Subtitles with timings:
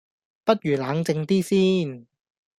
[0.43, 2.07] 不如冷靜啲先